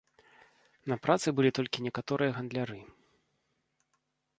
На 0.93 0.97
працы 1.03 1.27
былі 1.39 1.51
толькі 1.59 1.85
некаторыя 1.91 2.31
гандляры. 2.39 2.83